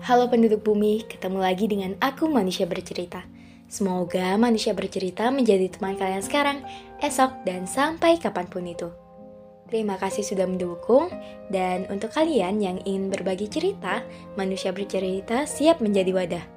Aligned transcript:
Halo 0.00 0.32
penduduk 0.32 0.64
bumi, 0.64 1.04
ketemu 1.04 1.44
lagi 1.44 1.68
dengan 1.68 1.92
aku 2.00 2.24
manusia 2.24 2.64
bercerita. 2.64 3.20
Semoga 3.68 4.32
manusia 4.40 4.72
bercerita 4.72 5.28
menjadi 5.28 5.68
teman 5.68 6.00
kalian 6.00 6.24
sekarang, 6.24 6.64
esok, 7.04 7.44
dan 7.44 7.68
sampai 7.68 8.16
kapan 8.16 8.48
pun 8.48 8.64
itu. 8.64 8.88
Terima 9.68 10.00
kasih 10.00 10.24
sudah 10.24 10.48
mendukung, 10.48 11.12
dan 11.52 11.84
untuk 11.92 12.16
kalian 12.16 12.64
yang 12.64 12.80
ingin 12.88 13.12
berbagi 13.12 13.52
cerita, 13.52 14.00
manusia 14.40 14.72
bercerita 14.72 15.44
siap 15.44 15.84
menjadi 15.84 16.16
wadah. 16.16 16.48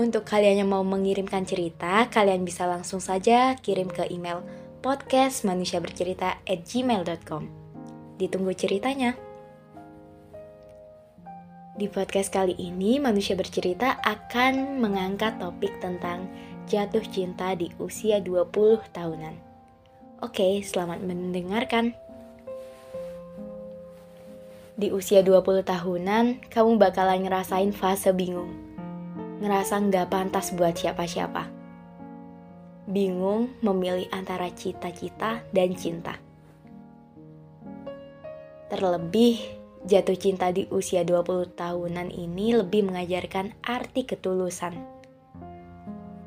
Untuk 0.00 0.24
kalian 0.24 0.64
yang 0.64 0.72
mau 0.72 0.80
mengirimkan 0.80 1.44
cerita, 1.44 2.08
kalian 2.08 2.48
bisa 2.48 2.64
langsung 2.64 3.04
saja 3.04 3.60
kirim 3.60 3.92
ke 3.92 4.08
email 4.08 4.40
podcastmanusiabercerita@gmail.com. 4.80 7.42
Ditunggu 8.16 8.56
ceritanya. 8.56 9.28
Di 11.80 11.88
podcast 11.88 12.28
kali 12.28 12.60
ini, 12.60 13.00
manusia 13.00 13.32
bercerita 13.32 13.96
akan 14.04 14.84
mengangkat 14.84 15.40
topik 15.40 15.80
tentang 15.80 16.28
jatuh 16.68 17.00
cinta 17.08 17.56
di 17.56 17.72
usia 17.80 18.20
20 18.20 18.52
tahunan. 18.92 19.32
Oke, 20.20 20.60
selamat 20.60 21.00
mendengarkan. 21.00 21.96
Di 24.76 24.92
usia 24.92 25.24
20 25.24 25.64
tahunan, 25.64 26.52
kamu 26.52 26.76
bakalan 26.76 27.24
ngerasain 27.24 27.72
fase 27.72 28.12
bingung. 28.12 28.52
Ngerasa 29.40 29.80
nggak 29.80 30.12
pantas 30.12 30.52
buat 30.52 30.76
siapa-siapa. 30.76 31.48
Bingung 32.92 33.56
memilih 33.64 34.04
antara 34.12 34.52
cita-cita 34.52 35.40
dan 35.48 35.72
cinta. 35.72 36.20
Terlebih, 38.68 39.59
Jatuh 39.80 40.12
cinta 40.12 40.52
di 40.52 40.68
usia 40.68 41.08
20 41.08 41.56
tahunan 41.56 42.12
ini 42.12 42.52
lebih 42.52 42.84
mengajarkan 42.84 43.56
arti 43.64 44.04
ketulusan. 44.04 44.76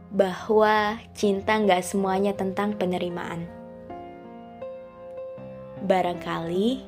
Bahwa 0.10 0.98
cinta 1.14 1.62
nggak 1.62 1.86
semuanya 1.86 2.34
tentang 2.34 2.74
penerimaan. 2.82 3.46
Barangkali 5.86 6.82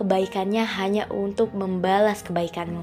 kebaikannya 0.00 0.64
hanya 0.64 1.04
untuk 1.12 1.52
membalas 1.52 2.24
kebaikanmu. 2.24 2.80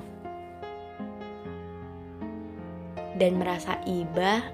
Dan 3.17 3.41
merasa 3.41 3.81
iba 3.89 4.45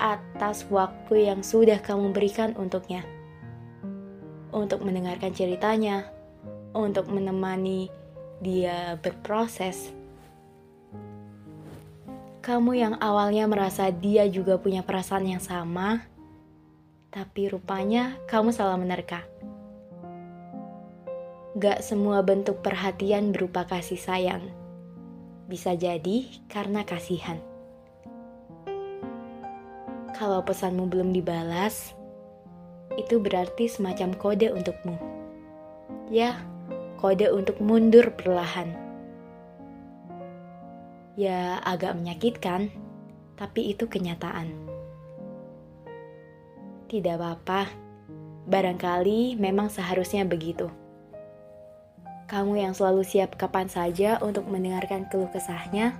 atas 0.00 0.64
waktu 0.72 1.28
yang 1.28 1.44
sudah 1.44 1.84
kamu 1.84 2.16
berikan 2.16 2.56
untuknya. 2.56 3.04
Untuk 4.56 4.80
mendengarkan 4.80 5.36
ceritanya, 5.36 6.08
untuk 6.72 7.12
menemani 7.12 8.05
dia 8.40 9.00
berproses. 9.00 9.92
Kamu 12.44 12.78
yang 12.78 12.94
awalnya 13.02 13.50
merasa 13.50 13.90
dia 13.90 14.28
juga 14.30 14.54
punya 14.60 14.86
perasaan 14.86 15.26
yang 15.26 15.42
sama, 15.42 16.06
tapi 17.10 17.50
rupanya 17.50 18.14
kamu 18.30 18.54
salah 18.54 18.78
menerka. 18.78 19.26
Gak 21.56 21.80
semua 21.82 22.20
bentuk 22.20 22.60
perhatian 22.60 23.32
berupa 23.32 23.64
kasih 23.64 23.98
sayang. 23.98 24.44
Bisa 25.48 25.72
jadi 25.72 26.28
karena 26.52 26.84
kasihan. 26.84 27.40
Kalau 30.14 30.44
pesanmu 30.44 30.88
belum 30.88 31.16
dibalas, 31.16 31.96
itu 32.96 33.20
berarti 33.20 33.68
semacam 33.68 34.16
kode 34.16 34.48
untukmu. 34.52 34.96
Ya, 36.08 36.40
kode 37.06 37.30
untuk 37.30 37.62
mundur 37.62 38.10
perlahan. 38.18 38.74
Ya, 41.14 41.62
agak 41.62 41.94
menyakitkan, 41.94 42.74
tapi 43.38 43.70
itu 43.70 43.86
kenyataan. 43.86 44.50
Tidak 46.90 47.14
apa-apa, 47.14 47.70
barangkali 48.50 49.38
memang 49.38 49.70
seharusnya 49.70 50.26
begitu. 50.26 50.66
Kamu 52.26 52.58
yang 52.58 52.74
selalu 52.74 53.06
siap 53.06 53.38
kapan 53.38 53.70
saja 53.70 54.18
untuk 54.18 54.50
mendengarkan 54.50 55.06
keluh 55.06 55.30
kesahnya, 55.30 55.94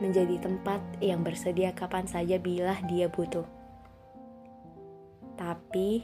menjadi 0.00 0.40
tempat 0.40 0.80
yang 1.04 1.20
bersedia 1.20 1.76
kapan 1.76 2.08
saja 2.08 2.40
bila 2.40 2.80
dia 2.88 3.12
butuh. 3.12 3.44
Tapi, 5.36 6.00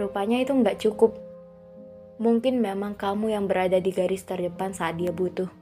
rupanya 0.00 0.40
itu 0.40 0.56
nggak 0.56 0.80
cukup 0.80 1.25
Mungkin 2.16 2.64
memang 2.64 2.96
kamu 2.96 3.36
yang 3.36 3.44
berada 3.44 3.76
di 3.76 3.92
garis 3.92 4.24
terdepan 4.24 4.72
saat 4.72 4.96
dia 4.96 5.12
butuh. 5.12 5.52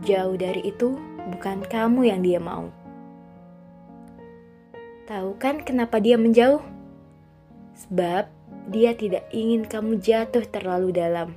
Jauh 0.00 0.32
dari 0.40 0.64
itu, 0.64 0.96
bukan 1.28 1.60
kamu 1.68 2.08
yang 2.08 2.24
dia 2.24 2.40
mau. 2.40 2.72
Tahu 5.04 5.36
kan 5.36 5.60
kenapa 5.60 6.00
dia 6.00 6.16
menjauh? 6.16 6.64
Sebab 7.84 8.32
dia 8.72 8.96
tidak 8.96 9.28
ingin 9.28 9.68
kamu 9.68 10.00
jatuh 10.00 10.48
terlalu 10.48 10.96
dalam. 10.96 11.36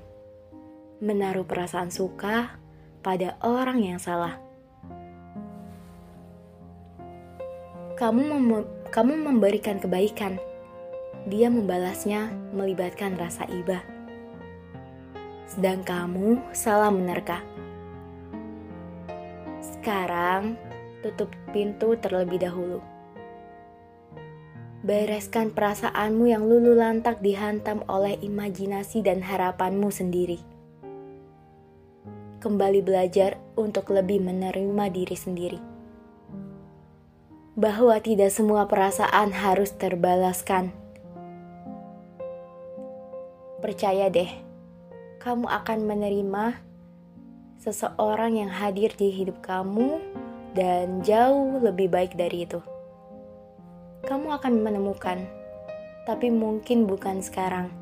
Menaruh 1.03 1.43
perasaan 1.43 1.91
suka 1.91 2.55
pada 3.03 3.35
orang 3.43 3.83
yang 3.83 3.99
salah. 3.99 4.39
Kamu, 7.99 8.23
mem 8.31 8.63
kamu 8.95 9.27
memberikan 9.27 9.75
kebaikan, 9.83 10.39
dia 11.27 11.51
membalasnya 11.51 12.31
melibatkan 12.55 13.19
rasa 13.19 13.43
iba 13.51 13.94
sedang 15.45 15.85
kamu 15.85 16.41
salah 16.57 16.89
menerka. 16.89 17.45
Sekarang, 19.61 20.57
tutup 21.05 21.29
pintu 21.53 21.93
terlebih 22.01 22.41
dahulu. 22.41 22.81
Bereskan 24.85 25.53
perasaanmu 25.53 26.29
yang 26.29 26.45
lulu 26.45 26.77
lantak 26.77 27.21
dihantam 27.21 27.85
oleh 27.89 28.17
imajinasi 28.21 29.01
dan 29.05 29.21
harapanmu 29.21 29.89
sendiri. 29.89 30.41
Kembali 32.41 32.85
belajar 32.85 33.41
untuk 33.57 33.89
lebih 33.89 34.21
menerima 34.21 34.85
diri 34.93 35.17
sendiri. 35.17 35.61
Bahwa 37.57 37.97
tidak 37.97 38.29
semua 38.29 38.69
perasaan 38.69 39.33
harus 39.33 39.73
terbalaskan. 39.73 40.69
Percaya 43.65 44.13
deh, 44.13 44.29
kamu 45.25 45.49
akan 45.49 45.89
menerima 45.89 46.53
seseorang 47.57 48.45
yang 48.45 48.51
hadir 48.53 48.93
di 48.93 49.09
hidup 49.09 49.41
kamu 49.41 49.97
dan 50.53 51.01
jauh 51.01 51.57
lebih 51.65 51.89
baik 51.89 52.13
dari 52.13 52.45
itu. 52.45 52.61
Kamu 54.05 54.37
akan 54.37 54.61
menemukan, 54.61 55.25
tapi 56.05 56.29
mungkin 56.29 56.85
bukan 56.85 57.25
sekarang. 57.25 57.73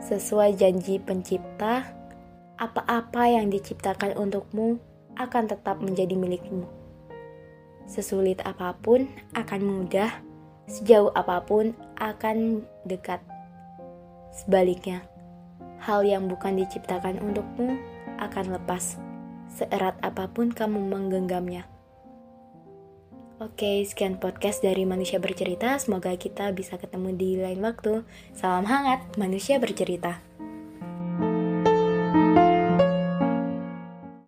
Sesuai 0.00 0.56
janji 0.56 0.96
pencipta, 1.04 1.84
apa-apa 2.56 3.28
yang 3.28 3.52
diciptakan 3.52 4.16
untukmu 4.16 4.80
akan 5.20 5.52
tetap 5.52 5.84
menjadi 5.84 6.16
milikmu. 6.16 6.64
Sesulit 7.84 8.40
apa 8.40 8.72
pun 8.72 9.04
akan 9.36 9.60
mudah, 9.60 10.16
sejauh 10.64 11.12
apa 11.12 11.44
pun 11.44 11.76
akan 12.00 12.64
dekat. 12.88 13.20
Sebaliknya, 14.32 15.04
hal 15.86 16.02
yang 16.02 16.26
bukan 16.26 16.58
diciptakan 16.58 17.22
untukmu 17.22 17.78
akan 18.18 18.58
lepas, 18.58 18.98
seerat 19.54 19.94
apa 20.02 20.26
pun 20.26 20.50
kamu 20.50 20.82
menggenggamnya. 20.82 21.70
Oke, 23.38 23.84
sekian 23.86 24.18
podcast 24.18 24.64
dari 24.64 24.82
Manusia 24.88 25.22
Bercerita. 25.22 25.76
Semoga 25.78 26.16
kita 26.16 26.50
bisa 26.56 26.80
ketemu 26.80 27.14
di 27.14 27.30
lain 27.38 27.60
waktu. 27.62 28.02
Salam 28.32 28.66
hangat, 28.66 29.04
Manusia 29.20 29.60
Bercerita. 29.60 30.24